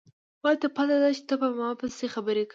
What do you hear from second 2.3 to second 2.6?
کوې